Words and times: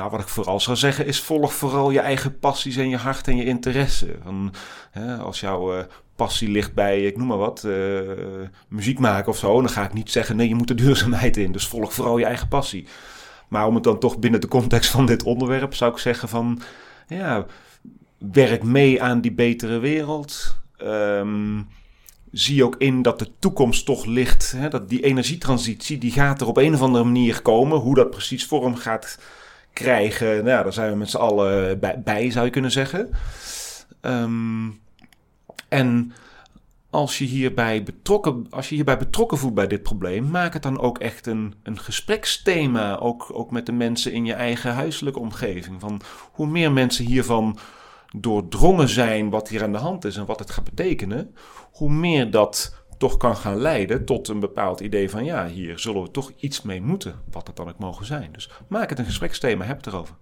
Nou, 0.00 0.12
wat 0.12 0.20
ik 0.20 0.28
vooral 0.28 0.60
zou 0.60 0.76
zeggen 0.76 1.06
is: 1.06 1.20
volg 1.20 1.54
vooral 1.54 1.90
je 1.90 2.00
eigen 2.00 2.38
passies 2.38 2.76
en 2.76 2.88
je 2.88 2.96
hart 2.96 3.28
en 3.28 3.36
je 3.36 3.44
interesse. 3.44 4.16
Van, 4.22 4.52
hè, 4.90 5.16
als 5.16 5.40
jouw 5.40 5.76
uh, 5.76 5.82
passie 6.16 6.48
ligt 6.48 6.74
bij, 6.74 7.04
ik 7.04 7.16
noem 7.16 7.26
maar 7.26 7.38
wat, 7.38 7.64
uh, 7.66 8.00
muziek 8.68 8.98
maken 8.98 9.32
of 9.32 9.38
zo, 9.38 9.60
dan 9.60 9.70
ga 9.70 9.84
ik 9.84 9.92
niet 9.92 10.10
zeggen: 10.10 10.36
nee, 10.36 10.48
je 10.48 10.54
moet 10.54 10.68
de 10.68 10.74
duurzaamheid 10.74 11.36
in. 11.36 11.52
Dus 11.52 11.66
volg 11.66 11.92
vooral 11.92 12.18
je 12.18 12.24
eigen 12.24 12.48
passie. 12.48 12.86
Maar 13.48 13.66
om 13.66 13.74
het 13.74 13.84
dan 13.84 13.98
toch 13.98 14.18
binnen 14.18 14.40
de 14.40 14.48
context 14.48 14.90
van 14.90 15.06
dit 15.06 15.22
onderwerp 15.22 15.74
zou 15.74 15.92
ik 15.92 15.98
zeggen: 15.98 16.28
van 16.28 16.60
ja, 17.08 17.46
werk 18.18 18.62
mee 18.62 19.02
aan 19.02 19.20
die 19.20 19.32
betere 19.32 19.78
wereld. 19.78 20.56
Um, 20.82 21.68
zie 22.30 22.64
ook 22.64 22.76
in 22.78 23.02
dat 23.02 23.18
de 23.18 23.30
toekomst 23.38 23.84
toch 23.84 24.04
ligt. 24.04 24.52
Hè, 24.56 24.68
dat 24.68 24.88
die 24.88 25.02
energietransitie 25.02 25.98
die 25.98 26.12
gaat 26.12 26.40
er 26.40 26.46
op 26.46 26.56
een 26.56 26.74
of 26.74 26.82
andere 26.82 27.04
manier 27.04 27.42
komen. 27.42 27.78
Hoe 27.78 27.94
dat 27.94 28.10
precies 28.10 28.46
vorm 28.46 28.76
gaat 28.76 29.18
krijgen, 29.72 30.44
nou, 30.44 30.62
daar 30.62 30.72
zijn 30.72 30.90
we 30.90 30.96
met 30.96 31.10
z'n 31.10 31.16
allen 31.16 31.80
bij, 32.04 32.30
zou 32.30 32.44
je 32.44 32.50
kunnen 32.50 32.70
zeggen. 32.70 33.10
Um, 34.02 34.80
en 35.68 36.12
als 36.90 37.18
je, 37.18 37.24
hierbij 37.24 37.82
betrokken, 37.82 38.46
als 38.50 38.68
je 38.68 38.74
hierbij 38.74 38.98
betrokken 38.98 39.38
voelt 39.38 39.54
bij 39.54 39.66
dit 39.66 39.82
probleem, 39.82 40.30
maak 40.30 40.52
het 40.52 40.62
dan 40.62 40.80
ook 40.80 40.98
echt 40.98 41.26
een, 41.26 41.54
een 41.62 41.78
gespreksthema. 41.78 42.96
Ook, 42.96 43.30
ook 43.32 43.50
met 43.50 43.66
de 43.66 43.72
mensen 43.72 44.12
in 44.12 44.24
je 44.24 44.32
eigen 44.32 44.74
huiselijke 44.74 45.18
omgeving. 45.18 45.80
Van 45.80 46.00
hoe 46.32 46.46
meer 46.46 46.72
mensen 46.72 47.04
hiervan 47.04 47.58
doordrongen 48.16 48.88
zijn 48.88 49.30
wat 49.30 49.48
hier 49.48 49.62
aan 49.62 49.72
de 49.72 49.78
hand 49.78 50.04
is 50.04 50.16
en 50.16 50.26
wat 50.26 50.38
het 50.38 50.50
gaat 50.50 50.64
betekenen, 50.64 51.34
hoe 51.72 51.90
meer 51.90 52.30
dat 52.30 52.79
toch 53.00 53.16
kan 53.16 53.36
gaan 53.36 53.56
leiden 53.56 54.04
tot 54.04 54.28
een 54.28 54.40
bepaald 54.40 54.80
idee 54.80 55.10
van 55.10 55.24
ja, 55.24 55.46
hier 55.46 55.78
zullen 55.78 56.02
we 56.02 56.10
toch 56.10 56.32
iets 56.36 56.62
mee 56.62 56.80
moeten, 56.80 57.20
wat 57.30 57.46
het 57.46 57.56
dan 57.56 57.68
ook 57.68 57.78
mogen 57.78 58.06
zijn. 58.06 58.32
Dus 58.32 58.50
maak 58.68 58.90
het 58.90 58.98
een 58.98 59.04
gespreksthema, 59.04 59.64
heb 59.64 59.76
het 59.76 59.86
erover. 59.86 60.14